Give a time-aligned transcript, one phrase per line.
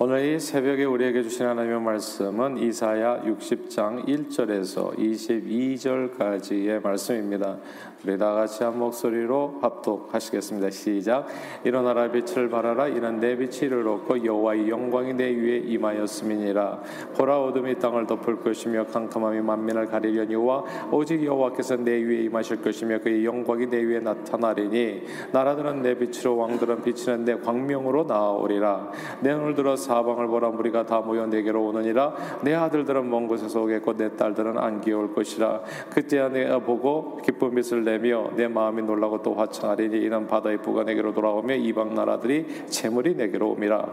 [0.00, 7.56] 오늘 이 새벽에 우리에게 주신 하나님의 말씀은 이사야 60장 1절에서 22절까지의 말씀입니다.
[8.04, 10.70] 우리 다 같이 한 목소리로 합독하시겠습니다.
[10.70, 11.26] 시작.
[11.64, 16.80] 일어나라 빛을 발하라 이는 내 빛이 이르렀고 여호와의 영광이 내 위에 임하였음이니라.
[17.16, 23.24] 보라 어둠이 땅을 덮을 것이며 캄캄함이 만민을 가리려니와 오직 여호와께서 내 위에 임하실 것이며 그의
[23.24, 25.02] 영광이 내 위에 나타나리니
[25.32, 28.92] 나라들은 내 빛으로 왕들은 비치는 내 광명으로 나아오리라.
[29.22, 32.14] 내 눈을 들어 사방을 보라 무리가 다 모여 내게로 오느니라.
[32.42, 35.62] 내 아들들은 먼 곳에서 오겠고 내 딸들은 안기에 올 것이라.
[35.90, 41.14] 그때야 내가 보고 기쁜 빛을 내며 내 마음이 놀라고 또 화창하리니 이는 바다의 부가 내게로
[41.14, 43.88] 돌아오며 이방 나라들이 재물이 내게로 옵니다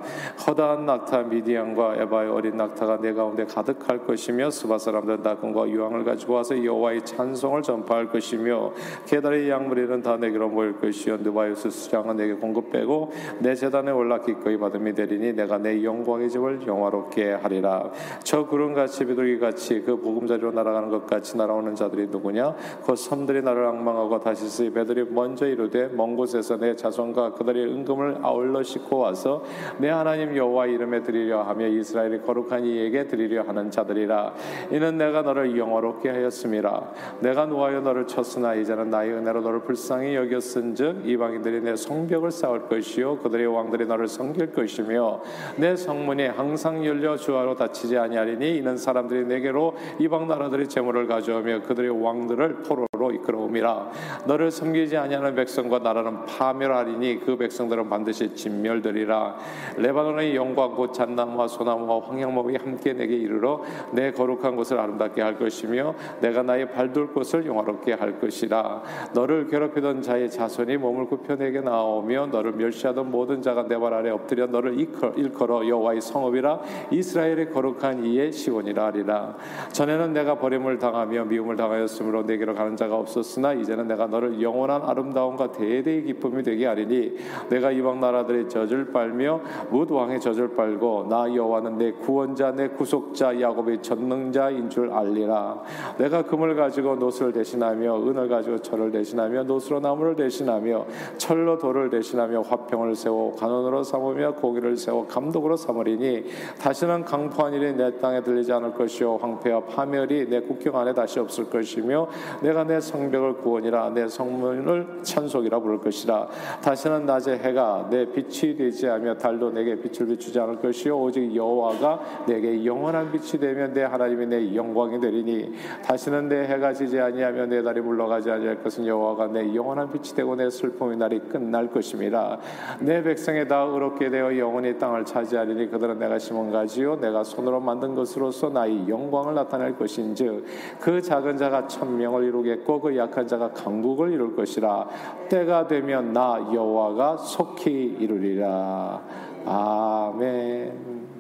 [0.45, 6.34] 허다한 낙타 미디안과 에바의 어린 낙타가 내 가운데 가득할 것이며 스바 사람들은 낙금과 유황을 가지고
[6.34, 8.73] 와서 여호와의 찬송을 전파할 것이며
[9.07, 14.93] 게달의 양무리는 다 내게로 모일 것이요 느바요스 수장은 내게 공급되고 내 재단에 올라 기꺼이 받음이
[14.93, 17.89] 되리니 내가 내 영광의 집을 영화롭게 하리라.
[18.23, 22.55] 저 구름같이 비둘기같이 그 보금자리로 날아가는 것 같이 날아오는 자들이 누구냐?
[22.85, 28.18] 그 섬들이 나를 악마 망하고 다시스 배들이 먼저 이르되 먼 곳에서 내 자손과 그들의 은금을
[28.21, 29.43] 아울러 싣고 와서
[29.77, 34.34] 내 하나님 여호와 이름에 드리려 하며 이스라엘이 거룩한 이에게 드리려 하는 자들이라.
[34.71, 36.91] 이는 내가 너를 영화롭게 하였음이라.
[37.21, 43.20] 내가 노하여 너를 쳤으나 이제는 나의 은혜로 너를 불쌍히 여겼은즉 이방인들이 내 성벽을 쌓을 것이요
[43.20, 45.21] 그들의 왕들이 너를 섬길 것이며
[45.57, 52.01] 내 성문이 항상 열려 주하로 닫히지 아니하리니 이는 사람들이 내게로 이방 나라들이 재물을 가져오며 그들의
[52.04, 53.90] 왕들을 포로 로 이끌어옵니다
[54.26, 59.35] 너를 섬기지 아니하는 백성과 나라는 파멸하리니 그 백성들은 반드시 진멸되리라.
[59.77, 65.94] 레바논의 영광 곧 잣나무와 소나무와 황양목이 함께 내게 이르러 내 거룩한 곳을 아름답게 할 것이며
[66.22, 68.81] 내가 나의 발둘 곳을 영화롭게 할 것이라.
[69.13, 74.09] 너를 괴롭히던 자의 자손이 몸을 굽혀 내게 나오며 너를 멸시하던 모든 자가 내 발 아래
[74.09, 74.79] 엎드려 너를
[75.18, 76.59] 일컬어 여호와의 성읍이라.
[76.91, 79.35] 이스라엘의 거룩한 이의 시원이라 하리라.
[79.73, 85.51] 전에는 내가 버림을 당하며 미움을 당하였으므로 내게로 가는 자가 없었으나 이제는 내가 너를 영원한 아름다움과
[85.51, 87.16] 대대의 기쁨이 되게 하리니
[87.50, 93.40] 내가 이방 나라들의 젖을 빨며 뭇 왕의 젖을 빨고 나 여호와는 내 구원자 내 구속자
[93.40, 95.62] 야곱의 전능자인 줄 알리라.
[95.97, 100.85] 내가 금을 가지고 노스를 대신하며 은을 가지고 철을 대신하며 노스로 나무를 대신하며
[101.18, 106.25] 철로 돌을 대신하며 화평을 세워 간원으로 삼으며 고기를 세워 감독으로 삼으리니
[106.59, 111.50] 다시는 강포한 일이 내 땅에 들리지 않을 것이요 황폐와 파멸이 내 국경 안에 다시 없을
[111.50, 112.07] 것이며
[112.41, 116.28] 내가 내 성벽을 구원이라 내 성문을 찬송이라 부를 것이라.
[116.62, 121.00] 다시는 낮에 해가 내 빛이 되지 않며 달도 내게 빛을 비추지 않을 것이요.
[121.00, 125.53] 오직 여호와가 내게 영원한 빛이 되면 내 하나님이 내 영광이 되리니.
[125.84, 130.36] 다시는 내 해가 지지 아니하며 내 달이 물러가지 아니할 것은 여호와가 내 영원한 빛이 되고
[130.36, 132.40] 내 슬픔의 날이 끝날 것임이라
[132.81, 136.96] 내 백성이 다 의롭게 되어 영원히 땅을 차지하리니 그들은 내가 심은 가지요.
[136.97, 140.46] 내가 손으로 만든 것으로서 나의 영광을 나타낼 것인즉
[140.80, 144.89] 그 작은 자가 천명을 이루 겠고 그 약한 자가 강국을 이룰 것이라
[145.29, 149.01] 때가 되면 나 여호와가 속히 이루리라
[149.45, 151.14] 아멘.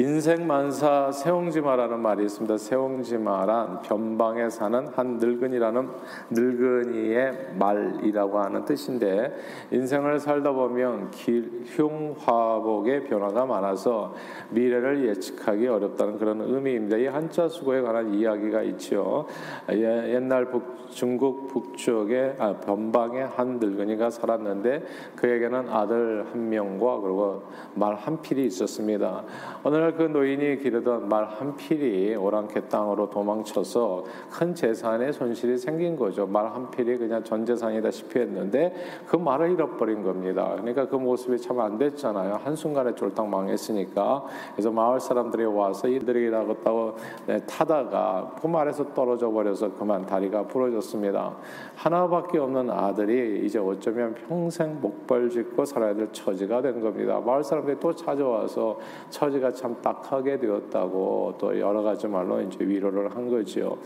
[0.00, 2.56] 인생 만사 세옹지마라는 말이 있습니다.
[2.56, 5.88] 세옹지마란 변방에 사는 한 늙은이라는
[6.30, 9.36] 늙은이의 말이라고 하는 뜻인데
[9.72, 14.14] 인생을 살다 보면 길흉화복의 변화가 많아서
[14.50, 16.96] 미래를 예측하기 어렵다는 그런 의미입니다.
[16.96, 19.26] 이 한자 수고에 관한 이야기가 있죠.
[19.72, 24.84] 예, 옛날 북, 중국 북쪽에 아, 변방에 한 늙은이가 살았는데
[25.16, 27.42] 그에게는 아들 한 명과 그리고
[27.74, 29.24] 말 한 필이 있었습니다.
[29.62, 36.26] 어느 그 노인이 기르던 말 한 필이 오랑캐 땅으로 도망쳐서 큰 재산의 손실이 생긴 거죠.
[36.26, 38.74] 말 한 필이 그냥 전 재산이다시피 했는데
[39.06, 40.52] 그 말을 잃어버린 겁니다.
[40.56, 42.40] 그러니까 그 모습이 참 안 됐잖아요.
[42.44, 44.24] 한순간에 쫄딱 망했으니까.
[44.52, 46.96] 그래서 마을 사람들이 와서 이들이라고
[47.26, 51.36] 네, 타다가 그 말에서 떨어져 버려서 그만 다리가 부러졌습니다.
[51.76, 57.20] 하나밖에 없는 아들이 이제 어쩌면 평생 목벌 짚고 살아야 될 처지가 된 겁니다.
[57.20, 58.78] 마을 사람들이 또 찾아와서
[59.10, 63.78] 처지가 참 딱하게 되었다고 또 여러 가지 말로 이제 위로를 한 거죠.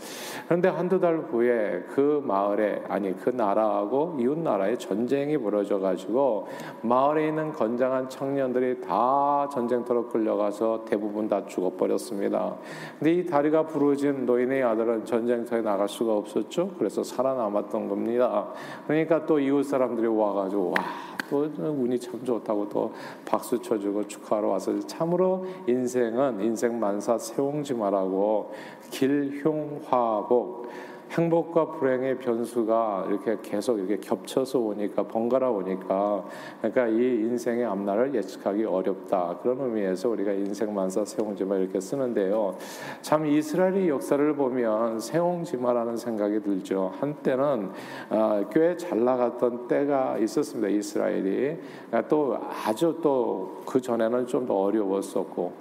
[0.45, 6.47] 그런데 한두 달 후에 그 마을에 아니 그 나라하고 이웃 나라에 전쟁이 벌어져 가지고
[6.81, 12.55] 마을에 있는 건장한 청년들이 다 전쟁터로 끌려가서 대부분 다 죽어버렸습니다.
[12.99, 16.71] 근데 이 다리가 부러진 노인의 아들은 전쟁터에 나갈 수가 없었죠.
[16.77, 18.47] 그래서 살아남았던 겁니다.
[18.87, 21.12] 그러니까 또 이웃 사람들이 와가지고 와.
[21.29, 22.91] 또 운이 참 좋다고 또
[23.25, 28.51] 박수 쳐주고 축하하러 와서 참으로 인생은 인생 만사 세옹지마라고
[28.91, 30.67] 길흉화복
[31.13, 36.25] 행복과 불행의 변수가 이렇게 계속 이렇게 겹쳐서 오니까 번갈아 오니까
[36.59, 42.57] 그러니까 이 인생의 앞날을 예측하기 어렵다 그런 의미에서 우리가 인생 만사 세옹지마 이렇게 쓰는데요.
[43.01, 46.91] 참 이스라엘의 역사를 보면 세옹지마라는 생각이 들죠.
[46.99, 47.69] 한때는
[48.09, 50.67] 어, 꽤 잘 나갔던 때가 있었습니다.
[50.69, 51.57] 이스라엘이
[51.87, 55.53] 그러니까 또 아주 또 그 전에는 좀 더 어려웠었고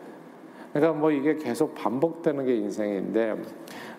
[0.72, 3.36] 그러니까 뭐 이게 계속 반복되는 게 인생인데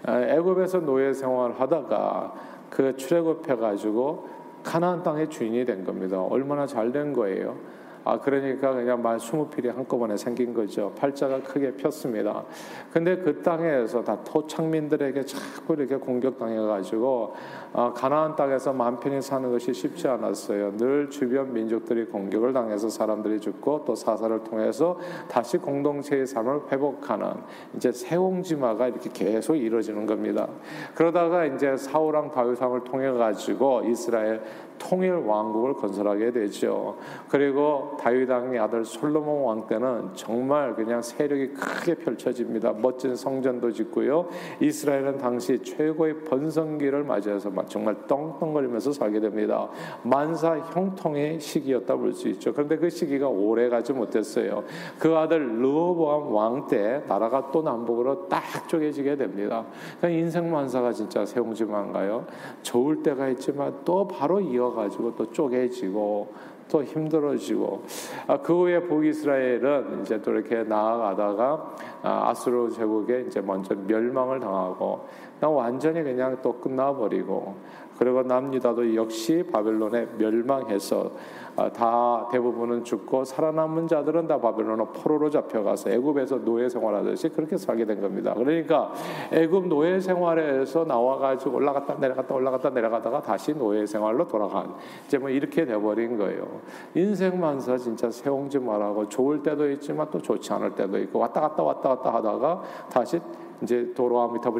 [0.07, 2.33] 애굽에서 노예 생활을 하다가
[2.69, 4.27] 그 출애굽해 가지고
[4.63, 6.21] 가나안 땅의 주인이 된 겁니다.
[6.21, 7.57] 얼마나 잘 된 거예요.
[8.05, 10.91] 아 그러니까 그냥 말 스무 필이 한꺼번에 생긴 거죠.
[10.97, 12.43] 팔자가 크게 폈습니다.
[12.91, 17.33] 근데 그 땅에서 다 토착민들에게 자꾸 이렇게 공격당해 가지고
[17.71, 20.77] 아, 가나안 땅에서 만 편히 사는 것이 쉽지 않았어요.
[20.77, 27.33] 늘 주변 민족들이 공격을 당해서 사람들이 죽고 또 사사를 통해서 다시 공동체의 삶을 회복하는
[27.75, 30.47] 이제 세옹지마가 이렇게 계속 이루어지는 겁니다.
[30.93, 34.41] 그러다가 이제 사울왕 다윗왕을 통해 가지고 이스라엘
[34.77, 36.97] 통일 왕국을 건설하게 되죠.
[37.29, 42.73] 그리고 다윗 왕의 아들 솔로몬 왕 때는 정말 그냥 세력이 크게 펼쳐집니다.
[42.73, 44.27] 멋진 성전도 짓고요.
[44.59, 49.69] 이스라엘은 당시 최고의 번성기를 맞이해서 정말 떵떵거리면서 살게 됩니다.
[50.03, 52.53] 만사 형통의 시기였다 볼 수 있죠.
[52.53, 54.63] 그런데 그 시기가 오래 가지 못했어요.
[54.99, 59.65] 그 아들 르호보암 왕 때 나라가 또 남북으로 딱 쪼개지게 됩니다.
[59.97, 62.25] 그러니까 인생 만사가 진짜 세옹지만가요.
[62.61, 67.83] 좋을 때가 있지만 또 바로 이어 가지고 또 쪼개지고 또 힘들어지고.
[68.27, 75.07] 아, 그 후에 북이스라엘은 이제 또 이렇게 나아가다가 아, 아수르 제국에 이제 먼저 멸망을 당하고
[75.41, 77.55] 완전히 그냥 또 끝나버리고
[77.97, 81.11] 그리고 남유다도 역시 바벨론에 멸망해서
[81.55, 87.85] 아, 다 대부분은 죽고 살아남은 자들은 다 바벨론으로 포로로 잡혀가서 애굽에서 노예 생활하듯이 그렇게 살게
[87.85, 88.33] 된 겁니다.
[88.33, 88.91] 그러니까
[89.31, 94.73] 애굽 노예 생활에서 나와가지고 올라갔다 내려갔다 올라갔다 내려가다가 다시 노예 생활로 돌아간
[95.05, 96.47] 이제 뭐 이렇게 돼버린 거예요.
[96.95, 101.89] 인생만사 진짜 세옹지 말하고 좋을 때도 있지만 또 좋지 않을 때도 있고 왔다 갔다 왔다
[101.89, 103.21] 갔다 하다가 다시
[103.63, 104.51] 이제 도로아미타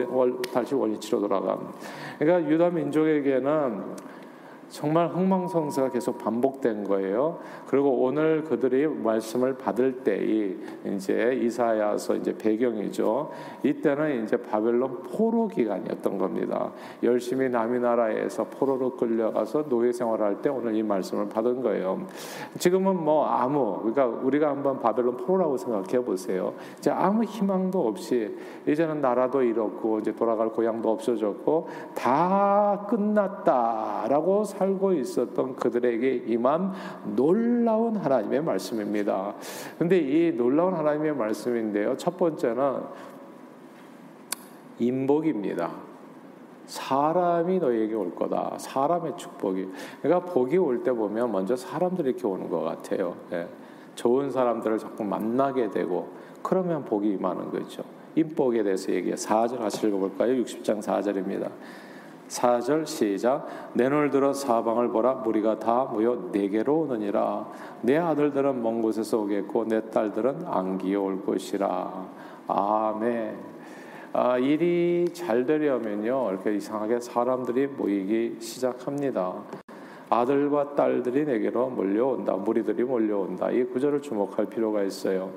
[0.54, 1.60] 다시 원위치로 돌아간.
[2.18, 3.84] 그러니까 유다 민족에게는
[4.74, 7.38] 정말 흥망성쇠가 계속 반복된 거예요.
[7.68, 10.18] 그리고 오늘 그들이 말씀을 받을 때
[10.84, 13.30] 이제 이사야서 이제 배경이죠.
[13.62, 16.72] 이때는 이제 바벨론 포로 기간이었던 겁니다.
[17.04, 22.08] 열심히 남이 나라에서 포로로 끌려가서 노예 생활할 때 오늘 이 말씀을 받은 거예요.
[22.58, 26.56] 지금은 뭐 아무 그러니까 우리가 한번 바벨론 포로라고 생각해 보세요.
[26.80, 28.36] 이제 아무 희망도 없이
[28.68, 36.74] 이제는 나라도 잃었고 이제 돌아갈 고향도 없어졌고 다 끝났다라고 살고 있었던 그들에게 임한
[37.16, 39.36] 놀라운 하나님의 말씀입니다.
[39.78, 41.96] 근데 이 놀라운 하나님의 말씀인데요.
[41.98, 42.82] 첫 번째는
[44.80, 45.72] 인복입니다.
[46.66, 48.56] 사람이 너에게 올 거다.
[48.58, 49.68] 사람의 축복이.
[50.02, 53.16] 그러니까 복이 올 때 보면 먼저 사람들이 이렇게 오는 것 같아요.
[53.30, 53.48] 네.
[53.96, 56.10] 좋은 사람들을 자꾸 만나게 되고
[56.42, 57.84] 그러면 복이 임하는 거죠.
[58.16, 59.16] 인복에 대해서 얘기해.
[59.16, 60.44] 4절 같이 읽어볼까요?
[60.44, 61.50] 60장 4절입니다.
[62.34, 63.48] 4절 시작.
[63.74, 65.16] 내 눈을 들어 사방을 보라.
[65.16, 67.48] 무리가 다 모여 내게로 오느니라.
[67.82, 72.08] 내 아들들은 먼 곳에서 오겠고 내 딸들은 안기에 올 것이라.
[72.48, 73.38] 아멘.
[74.14, 76.30] 아, 일이 잘 되려면요.
[76.32, 79.34] 이렇게 이상하게 사람들이 모이기 시작합니다.
[80.10, 82.34] 아들과 딸들이 내게로 몰려온다.
[82.34, 83.50] 무리들이 몰려온다.
[83.52, 85.32] 이 구절을 주목할 필요가 있어요.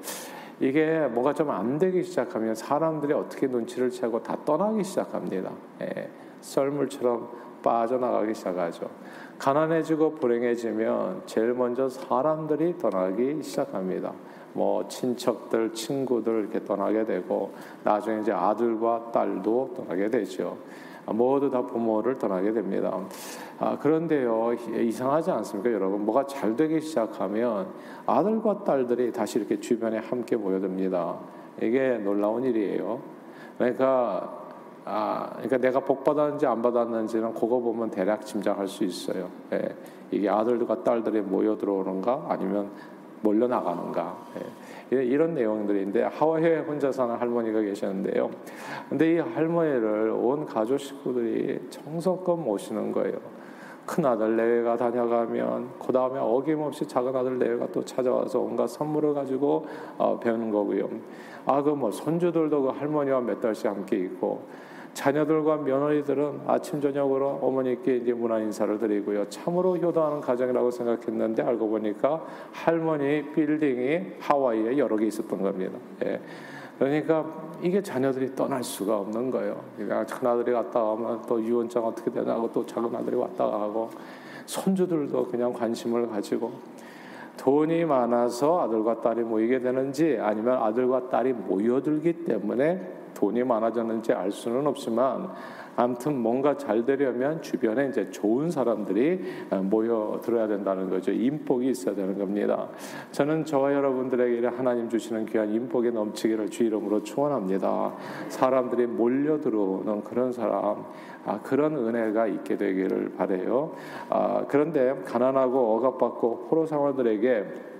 [0.61, 5.51] 이게 뭐가 좀 안 되기 시작하면 사람들이 어떻게 눈치를 채고 다 떠나기 시작합니다.
[5.83, 6.09] 예.
[6.47, 7.29] 썰물처럼
[7.63, 8.89] 빠져나가기 시작하죠.
[9.39, 14.13] 가난해지고 불행해지면 제일 먼저 사람들이 떠나기 시작합니다.
[14.53, 20.57] 뭐 친척들, 친구들 이렇게 떠나게 되고 나중에 이제 아들과 딸도 떠나게 되죠.
[21.07, 22.99] 모두 다 부모를 떠나게 됩니다.
[23.59, 26.05] 아, 그런데요, 이상하지 않습니까, 여러분?
[26.05, 27.69] 뭐가 잘 되기 시작하면
[28.07, 31.17] 아들과 딸들이 다시 이렇게 주변에 함께 모여듭니다.
[31.63, 33.01] 이게 놀라운 일이에요.
[33.59, 34.46] 그러니까
[34.89, 39.29] 아, 그러니까 내가 복 받았는지 안 받았는지는 그거 보면 대략 짐작할 수 있어요.
[39.53, 39.75] 예,
[40.13, 42.71] 이게 아들과 딸들이 모여 들어오는가 아니면
[43.21, 44.17] 몰려 나가는가
[44.93, 48.31] 예, 이런 내용들인데 하와이에 혼자 사는 할머니가 계셨는데요.
[48.89, 53.17] 근데 이 할머니를 온 가족 식구들이 정성껏 모시는 거예요.
[53.85, 59.67] 큰 아들 내외가 다녀가면 그 다음에 어김없이 작은 아들 내외가 또 찾아와서 온갖 선물을 가지고
[59.99, 60.89] 어, 배우는 거고요.
[61.47, 64.43] 아 그 뭐 손주들도 그 할머니와 몇 달씩 함께 있고
[64.97, 69.29] 자녀들과 며느리들은 아침 저녁으로 어머니께 이제 문화 인사를 드리고요.
[69.29, 75.79] 참으로 효도하는 가정이라고 생각했는데 알고 보니까 할머니 빌딩이 하와이에 여러 개 있었던 겁니다.
[76.07, 76.19] 예.
[76.79, 77.27] 그러니까
[77.63, 79.63] 이게 자녀들이 떠날 수가 없는 거예요.
[79.77, 83.91] 그러니까 큰 아들이 갔다 오면 또 유언장 어떻게 되나 하고 또 작은 아들이 왔다 가고
[84.47, 86.53] 손주들도 그냥 관심을 가지고
[87.37, 94.67] 돈이 많아서 아들과 딸이 모이게 되는지 아니면 아들과 딸이 모여들기 때문에 돈이 많아졌는지 알 수는
[94.67, 95.31] 없지만
[95.77, 99.21] 아무튼 뭔가 잘 되려면 주변에 이제 좋은 사람들이
[99.51, 101.13] 어, 모여 들어야 된다는 거죠.
[101.13, 102.69] 인복이 있어야 되는 겁니다.
[103.13, 107.95] 저는 저와 여러분들에게 하나님 주시는 귀한 인복이 넘치기를 주 이름으로 축원합니다.
[108.29, 110.85] 사람들이 몰려 들어오는 그런 사람,
[111.27, 113.73] 아, 그런 은혜가 있게 되기를 바래요.
[114.09, 117.76] 아, 그런데 가난하고 억압받고 포로 상원들에게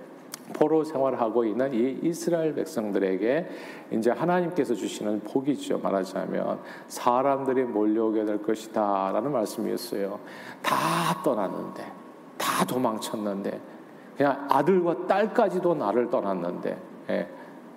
[0.53, 3.47] 포로 생활하고 있는 이 이스라엘 백성들에게
[3.91, 5.79] 이제 하나님께서 주시는 복이죠.
[5.79, 10.19] 말하자면 사람들이 몰려오게 될 것이다라는 말씀이었어요.
[10.61, 11.83] 다 떠났는데,
[12.37, 13.59] 다 도망쳤는데,
[14.15, 16.77] 그냥 아들과 딸까지도 나를 떠났는데,
[17.09, 17.27] 예.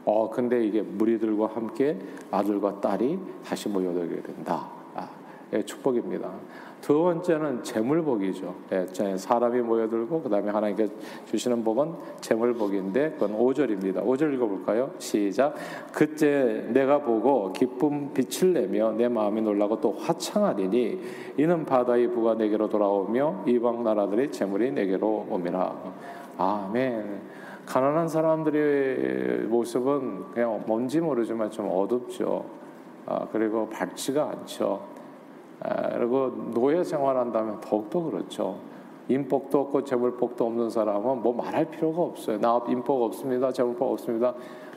[0.04, 1.98] 어 근데 이게 무리들과 함께
[2.30, 4.66] 아들과 딸이 다시 모여들게 된다.
[4.94, 5.08] 아,
[5.52, 6.30] 예, 축복입니다.
[6.80, 8.54] 두 번째는 재물복이죠.
[8.72, 10.88] 예, 사람이 모여들고 그다음에 하나님께
[11.26, 14.04] 주시는 복은 재물복인데 그건 5절입니다.
[14.04, 14.90] 5절 읽어볼까요?
[14.98, 15.54] 시작.
[15.92, 21.00] 그때 내가 보고 기쁨 빛을 내며 내 마음이 놀라고 또 화창하리니
[21.36, 25.76] 이는 바다의 부가 내게로 돌아오며 이방 나라들의 재물이 내게로 오미라.
[26.38, 27.20] 아멘.
[27.66, 32.44] 가난한 사람들의 모습은 그냥 뭔지 모르지만 좀 어둡죠.
[33.06, 34.99] 아, 그리고 밝지가 않죠.
[35.94, 38.58] 그리고 노예 생활한다면 더욱더 그렇죠.
[39.08, 42.38] 인복도 없고 재물복도 없는 사람은 뭐 말할 필요가 없어요.
[42.38, 43.52] 나 인복 없습니다.
[43.52, 44.34] 재물복 없습니다.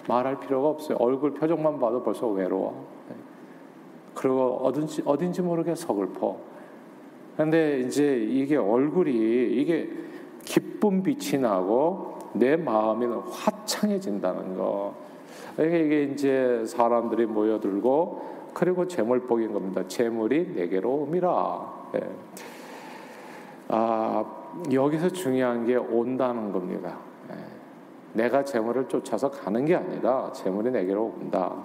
[0.07, 0.97] 말할 필요가 없어요.
[0.99, 2.85] 얼굴 표정만 봐도 벌써 외로워.
[4.13, 6.35] 그리고 어딘지, 어딘지 모르게 서글퍼.
[7.37, 9.89] 근데 이제 이게 얼굴이 이게
[10.45, 14.93] 기쁨 빛이 나고 내 마음이 화창해진다는 거.
[15.57, 19.87] 이게 이제 사람들이 모여들고 그리고 재물복인 겁니다.
[19.87, 21.61] 재물이 내게로 옵니다.
[21.93, 22.01] 네.
[23.69, 24.23] 아,
[24.71, 26.97] 여기서 중요한 게 온다는 겁니다.
[27.27, 27.35] 네.
[28.13, 31.55] 내가 재물을 쫓아서 가는 게 아니라 재물이 내게로 온다.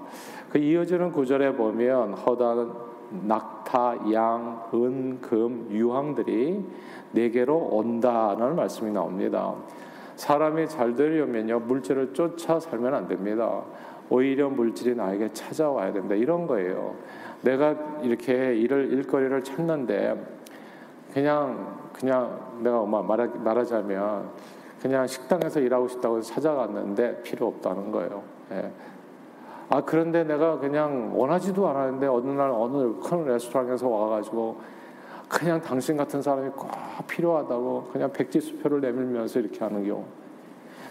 [0.51, 2.73] 그 이어지는 구절에 보면 허다한
[3.11, 6.65] 낙타, 양, 은, 금, 유황들이
[7.13, 9.55] 내게로 온다는 말씀이 나옵니다.
[10.17, 13.63] 사람이 잘 되려면요 물질을 쫓아 살면 안 됩니다.
[14.11, 16.15] 오히려 물질이 나에게 찾아와야 된다.
[16.15, 16.95] 이런 거예요.
[17.43, 20.17] 내가 이렇게 일을 일거리를 찾는데
[21.13, 24.31] 그냥 그냥 내가 엄마 말하, 말하자면
[24.81, 28.23] 그냥 식당에서 일하고 싶다고 찾아갔는데 필요 없다는 거예요.
[28.53, 28.71] 예.
[29.71, 34.61] 아 그런데 내가 그냥 원하지도 않았는데 어느 날 어느 큰 레스토랑에서 와가지고
[35.29, 36.71] 그냥 당신 같은 사람이 꼭
[37.07, 40.05] 필요하다고 그냥 백지수표를 내밀면서 이렇게 하는 경우.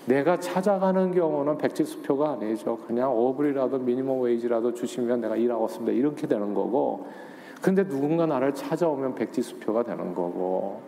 [0.07, 2.77] 내가 찾아가는 경우는 백지수표가 아니죠.
[2.87, 5.91] 그냥 어불이라도 미니멈 웨이지라도 주시면 내가 일하고 있습니다.
[5.91, 7.07] 이렇게 되는 거고.
[7.61, 10.81] 근데 누군가 나를 찾아오면 백지수표가 되는 거고.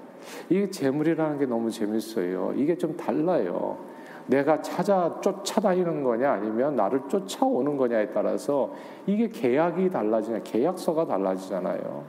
[0.49, 2.53] 이게 재물이라는 게 너무 재밌어요.
[2.55, 3.77] 이게 좀 달라요.
[4.27, 8.71] 내가 찾아 쫓아다니는 거냐 아니면 나를 쫓아오는 거냐에 따라서
[9.05, 12.03] 이게 계약이 달라지냐 계약서가 달라지잖아요.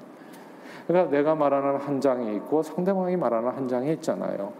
[0.87, 4.53] 그러니까 내가 말하는 한 장이 있고 상대방이 말하는 한 장이 있잖아요.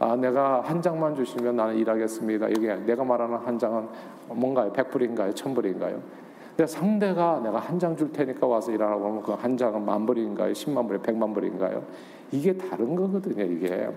[0.00, 2.48] 아, 내가 한 장만 주시면 나는 일하겠습니다.
[2.48, 3.86] 이게 내가 말하는 한 장은
[4.28, 4.72] 뭔가요?
[4.72, 5.34] 100불인가요?
[5.34, 6.00] 1000불인가요?
[6.56, 10.52] 근데 상대가 내가 한 장 줄 테니까 와서 일하라고 하면 그 한 장은 만 불인가요?
[10.54, 11.82] 10만 불에 100만 불인가요?
[12.32, 13.88] 이게 다른 거거든요, 이게.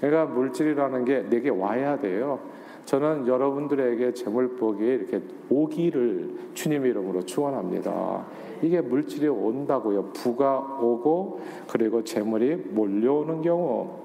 [0.00, 2.38] 그러니까 물질이라는 게 내게 와야 돼요.
[2.86, 5.20] 저는 여러분들에게 재물복이 이렇게
[5.50, 8.24] 오기를 주님 이름으로 축원합니다.
[8.62, 10.04] 이게 물질이 온다고요.
[10.14, 14.03] 부가 오고 그리고 재물이 몰려오는 경우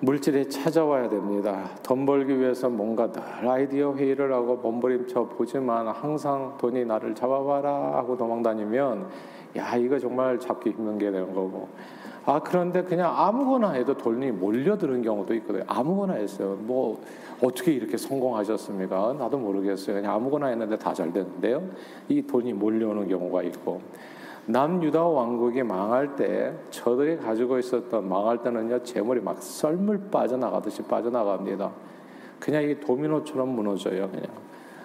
[0.00, 1.70] 물질이 찾아와야 됩니다.
[1.82, 8.16] 돈 벌기 위해서 뭔가 늘 아이디어 회의를 하고 몸부림쳐 보지만 항상 돈이 나를 잡아봐라 하고
[8.16, 9.06] 도망다니면
[9.56, 11.68] 야 이거 정말 잡기 힘든 게 되는 거고
[12.26, 15.64] 아 그런데 그냥 아무거나 해도 돈이 몰려드는 경우도 있거든요.
[15.66, 16.58] 아무거나 했어요.
[16.60, 17.00] 뭐
[17.42, 19.14] 어떻게 이렇게 성공하셨습니까?
[19.18, 19.96] 나도 모르겠어요.
[19.96, 21.62] 그냥 아무거나 했는데 다 잘 되는데요.
[22.08, 23.80] 이 돈이 몰려오는 경우가 있고
[24.46, 31.70] 남유다 왕국이 망할 때 저들이 가지고 있었던 망할 때는요 재물이 막 썰물 빠져나가듯이 빠져나갑니다.
[32.38, 34.26] 그냥 이 도미노처럼 무너져요 그냥.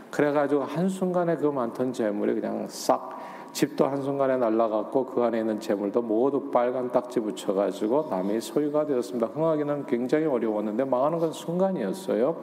[0.10, 3.21] 그래가지고 한 순간에 그 많던 재물이 그냥 싹
[3.52, 9.28] 집도 한순간에 날라갔고 그 안에 있는 재물도 모두 빨간 딱지 붙여가지고 남의 소유가 되었습니다.
[9.28, 12.38] 흥하기는 굉장히 어려웠는데 망하는 건 순간이었어요.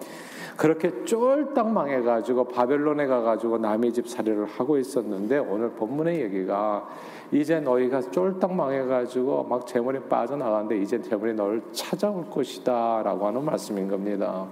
[0.57, 6.89] 그렇게 쫄딱 망해가지고 바벨론에 가가지고 남의 집 살이를 하고 있었는데 오늘 본문의 얘기가
[7.31, 13.89] 이제 너희가 쫄딱 망해가지고 막 재물이 빠져나가는데 이제 재물이 너를 찾아올 것이다 라고 하는 말씀인
[13.89, 14.47] 겁니다.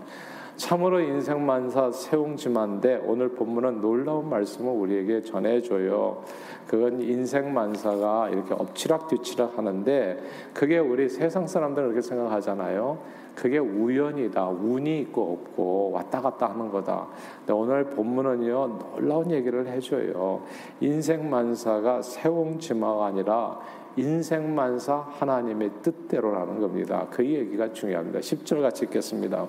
[0.56, 6.25] 참으로 인생만사 세웅지만데 오늘 본문은 놀라운 말씀을 우리에게 전해줘요.
[6.66, 10.18] 그건 인생만사가 이렇게 엎치락뒤치락 하는데
[10.54, 12.98] 그게 우리 세상 사람들은 그렇게 생각하잖아요.
[13.34, 14.48] 그게 우연이다.
[14.48, 17.06] 운이 있고 없고 왔다 갔다 하는 거다.
[17.40, 20.40] 근데 오늘 본문은요, 놀라운 얘기를 해줘요.
[20.80, 23.60] 인생만사가 세옹지마가 아니라
[23.96, 27.06] 인생만사 하나님의 뜻대로라는 겁니다.
[27.10, 28.20] 그 얘기가 중요합니다.
[28.20, 29.46] 10절 같이 읽겠습니다.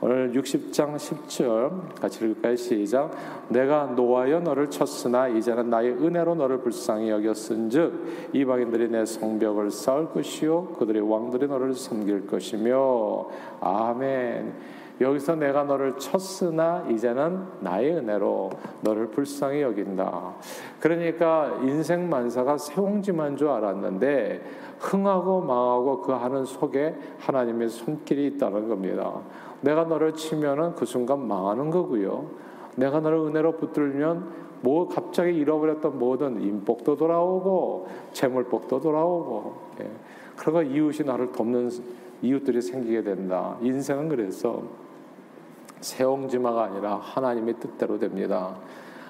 [0.00, 2.56] 오늘 60장 10절 같이 읽을까요?
[2.56, 3.12] 시작.
[3.48, 10.74] 내가 노하여 너를 쳤으나 이제는 나의 은혜로 너를 불쌍히 여겼은즉 이방인들이 내 성벽을 쌓을 것이요
[10.78, 13.28] 그들의 왕들이 너를 섬길 것이며
[13.60, 14.52] 아멘.
[15.00, 18.50] 여기서 내가 너를 쳤으나 이제는 나의 은혜로
[18.82, 20.34] 너를 불쌍히 여긴다.
[20.78, 24.42] 그러니까 인생 만사가 세옹지만 줄 알았는데
[24.78, 29.20] 흥하고 망하고 그 하는 속에 하나님의 손길이 있다는 겁니다.
[29.64, 32.26] 내가 너를 치면은 그 순간 망하는 거고요.
[32.76, 39.90] 내가 너를 은혜로 붙들면 뭐 갑자기 잃어버렸던 모든 인복도 돌아오고 재물복도 돌아오고 예.
[40.36, 41.70] 그리고 이웃이 나를 돕는
[42.22, 43.56] 이웃들이 생기게 된다.
[43.62, 44.62] 인생은 그래서
[45.80, 48.56] 세옹지마가 아니라 하나님의 뜻대로 됩니다.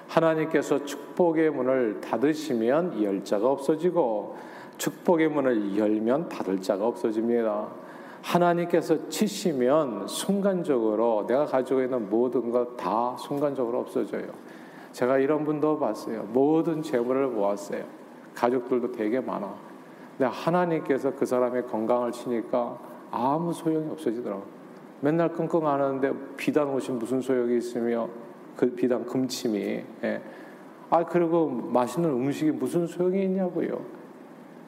[0.07, 4.35] 하나님께서 축복의 문을 닫으시면 열 자가 없어지고
[4.77, 7.84] 축복의 문을 열면 닫을 자가 없어집니다.
[8.25, 14.25] 하나님께서 치시면 순간적으로 내가 가지고 있는 모든 것 다 순간적으로 없어져요.
[14.91, 16.23] 제가 이런 분도 봤어요.
[16.33, 17.83] 모든 재물을 모았어요.
[18.33, 19.53] 가족들도 되게 많아.
[20.17, 22.77] 근데 하나님께서 그 사람의 건강을 치니까
[23.11, 24.45] 아무 소용이 없어지더라고요.
[25.01, 28.09] 맨날 끙끙 앓는데 비단 옷이 무슨 소용이 있으며
[28.55, 30.21] 그 비단 금침이 예.
[30.89, 33.81] 아 그리고 맛있는 음식이 무슨 소용이 있냐고요.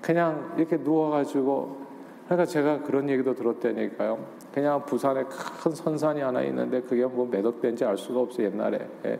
[0.01, 1.86] 그냥 이렇게 누워가지고
[2.27, 4.19] 그러니까 제가 그런 얘기도 들었다니까요.
[4.53, 8.87] 그냥 부산에 큰 선산이 하나 있는데 그게 뭐 몇 억 된지 알 수가 없어요 옛날에
[9.05, 9.19] 예.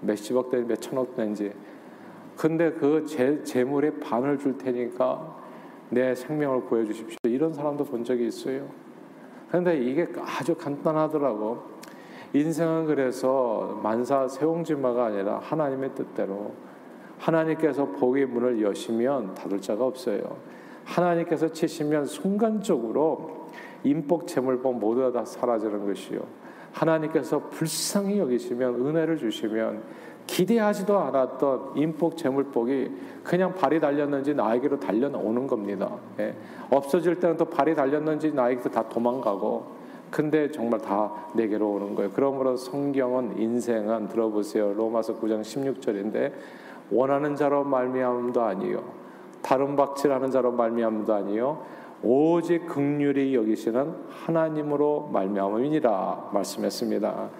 [0.00, 1.52] 몇십억 된지 몇천억 된지.
[2.36, 5.36] 근데 그 재, 재물의 반을 줄 테니까
[5.90, 7.16] 내 생명을 구해주십시오.
[7.24, 8.66] 이런 사람도 본 적이 있어요.
[9.48, 11.62] 그런데 이게 아주 간단하더라고.
[12.34, 16.52] 인생은 그래서 만사 세옹지마가 아니라 하나님의 뜻대로
[17.18, 20.36] 하나님께서 복의 문을 여시면 닫을 자가 없어요.
[20.88, 23.48] 하나님께서 치시면 순간적으로
[23.84, 26.20] 인복 재물복 모두 다 사라지는 것이요.
[26.72, 29.82] 하나님께서 불쌍히 여기시면 은혜를 주시면
[30.26, 32.90] 기대하지도 않았던 인복 재물복이
[33.24, 35.90] 그냥 발이 달렸는지 나에게로 달려오는 겁니다.
[36.18, 36.34] 예.
[36.70, 39.78] 없어질 때는 또 발이 달렸는지 나에게로 다 도망가고
[40.10, 42.10] 근데 정말 다 내게로 오는 거예요.
[42.14, 44.74] 그러므로 성경은 인생은 들어보세요.
[44.74, 46.32] 로마서 9장 16절인데
[46.90, 49.07] 원하는 자로 말미암음도 아니요
[49.48, 51.62] 다른 박질하는 자로 말미암음도 아니요
[52.02, 57.30] 오직 극률이 여기시는 하나님으로 말미암음이니라 말씀했습니다.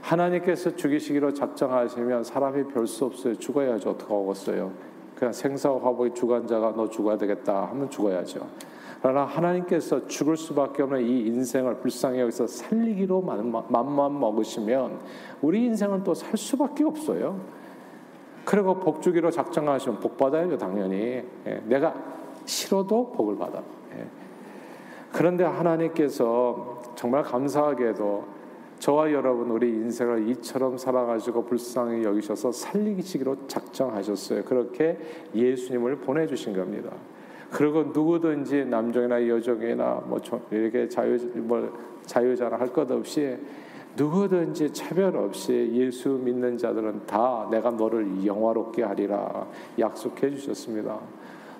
[0.00, 3.34] 하나님께서 죽이시기로 작정하시면 사람이 별 수 없어요.
[3.34, 3.90] 죽어야죠.
[3.90, 4.72] 어떻게 하겠어요?
[5.14, 8.46] 그냥 생사와 화복의 주관자가 너 죽어야 되겠다 하면 죽어야죠.
[9.02, 14.98] 그러나 하나님께서 죽을 수밖에 없는 이 인생을 불쌍히 여기서 살리기로 맘만 먹으시면
[15.42, 17.38] 우리 인생은 또 살 수밖에 없어요.
[18.48, 21.22] 그리고 복 주기로 작정하시면 복 받아야죠, 당연히.
[21.46, 21.94] 예, 내가
[22.46, 23.62] 싫어도 복을 받아.
[23.94, 24.06] 예.
[25.12, 28.24] 그런데 하나님께서 정말 감사하게도
[28.78, 34.44] 저와 여러분 우리 인생을 이처럼 살아가지고 불쌍히 여기셔서 살리시기로 작정하셨어요.
[34.44, 34.98] 그렇게
[35.34, 36.88] 예수님을 보내주신 겁니다.
[37.50, 40.18] 그리고 누구든지 남종이나 여종이나 뭐
[40.50, 41.70] 이렇게 자유 뭐
[42.06, 43.36] 자유자라 할것 없이
[43.96, 49.46] 누구든지 차별 없이 예수 믿는 자들은 다 내가 너를 영화롭게 하리라
[49.78, 50.98] 약속해 주셨습니다.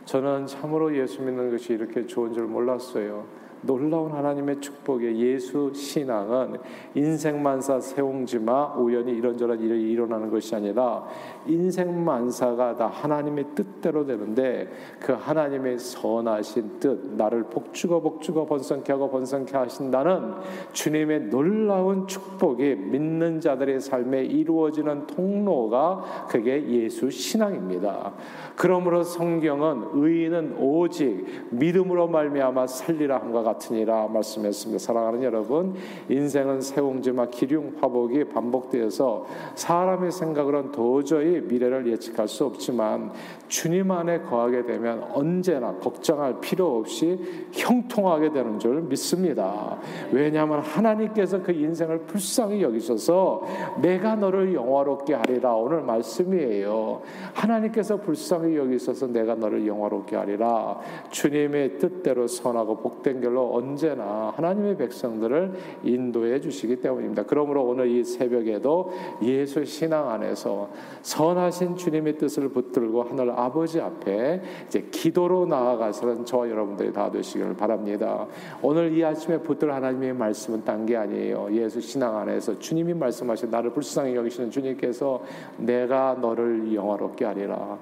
[0.05, 3.38] 저는 참으로 예수 믿는 것이 이렇게 좋은 줄 몰랐어요.
[3.63, 6.59] 놀라운 하나님의 축복의 예수 신앙은
[6.95, 11.07] 인생만사 세옹지마 우연히 이런저런 일이 일어나는 것이 아니라
[11.47, 14.69] 인생만사가 다 하나님의 뜻대로 되는데
[15.01, 20.35] 그 하나님의 선하신 뜻 나를 복주고 복주고 번성케 하고 번성케 하신다는
[20.73, 28.13] 주님의 놀라운 축복이 믿는 자들의 삶에 이루어지는 통로가 그게 예수 신앙입니다.
[28.57, 34.79] 그러므로 성경은 의인은 오직 믿음으로 말미암아 살리라 함과 같으니라 말씀했습니다.
[34.79, 35.75] 사랑하는 여러분,
[36.09, 43.11] 인생은 세옹지마 기륭 화복이 반복되어서 사람의 생각으로는 도저히 미래를 예측할 수 없지만
[43.49, 47.19] 주님 안에 거하게 되면 언제나 걱정할 필요 없이
[47.53, 49.79] 형통하게 되는 줄 믿습니다.
[50.13, 53.43] 왜냐하면 하나님께서 그 인생을 불쌍히 여기셔서
[53.81, 57.01] 내가 너를 영화롭게 하리라 오늘 말씀이에요.
[57.35, 60.79] 하나님께서 불쌍히 여기셔서 내가 너를 영화롭게 하리라
[61.11, 65.53] 주님의 뜻대로 선하고 복된 길로 길로 언제나 하나님의 백성들을
[65.85, 67.23] 인도해 주시기 때문입니다.
[67.25, 68.91] 그러므로 오늘 이 새벽에도
[69.23, 70.69] 예수 신앙 안에서
[71.03, 78.27] 선하신 주님의 뜻을 붙들고 하늘 아버지 앞에 이제 기도로 나아가서는 저 여러분들이 다 되시기를 바랍니다.
[78.61, 81.49] 오늘 이 아침에 붙들 하나님의 말씀은 딴 게 아니에요.
[81.53, 85.23] 예수 신앙 안에서 주님이 말씀하신 나를 불쌍히 여기시는 주님께서
[85.59, 87.77] 내가 너를 영화롭게 하리라.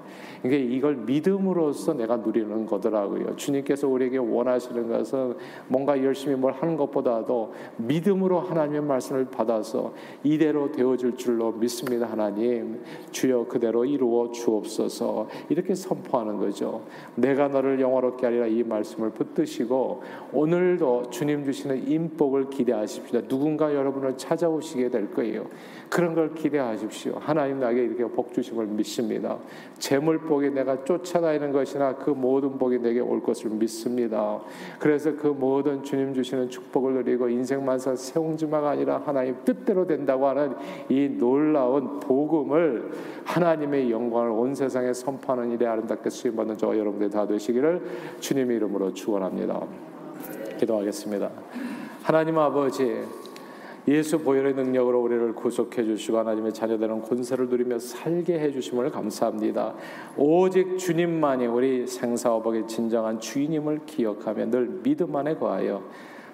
[0.45, 3.37] 이게 이걸 믿음으로써 내가 누리는 거더라고요.
[3.37, 5.37] 주님께서 우리에게 원하시는 것은
[5.69, 12.07] 뭔가 열심히 뭘 하는 것보다도 믿음으로 하나님의 말씀을 받아서 이대로 되어질 줄로 믿습니다.
[12.07, 12.81] 하나님
[13.11, 16.83] 주여 그대로 이루어 주옵소서 이렇게 선포하는 거죠.
[17.15, 23.23] 내가 너를 영화롭게 하리라 이 말씀을 붙드시고 오늘도 주님 주시는 인복을 기대하십시오.
[23.29, 25.47] 누군가 여러분을 찾아오시게 될 거예요.
[25.89, 27.19] 그런 걸 기대하십시오.
[27.21, 29.39] 하나님 나에게 이렇게 복 주심을 믿습니다.
[29.79, 34.41] 재물 복이 내가 쫓아다니는 것이나 그 모든 복이 내게 올 것을 믿습니다.
[34.79, 40.55] 그래서 그 모든 주님 주시는 축복을 누리고 인생만 사 세옹지마가 아니라 하나님 뜻대로 된다고 하는
[40.89, 42.91] 이 놀라운 복음을
[43.25, 47.83] 하나님의 영광을 온 세상에 선포하는 일에 아름답게 쓰임받는 저 여러분들 다 되시기를
[48.21, 49.61] 주님 이름으로 축원합니다.
[50.59, 51.31] 기도하겠습니다.
[52.03, 53.03] 하나님 아버지
[53.89, 59.75] 예수 보혈의 능력으로 우리를 구속해 주시고 하나님의 자녀되는 권세를 누리며 살게 해 주심을 감사합니다.
[60.17, 65.83] 오직 주님만이 우리 생사업의 진정한 주인임을 기억하며 늘 믿음 안에 거하여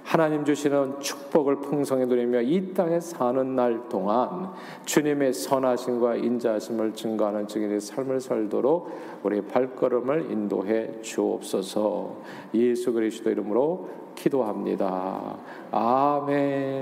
[0.04, 4.50] 하나님 주시는 축복을 풍성히 누리며 이 땅에 사는 날 동안
[4.84, 8.90] 주님의 선하심과 인자하심을 증거하는 증인의 삶을 살도록
[9.22, 12.16] 우리 발걸음을 인도해 주옵소서.
[12.54, 15.36] 예수 그리스도 이름으로 기도합니다.
[15.70, 16.72] 아멘.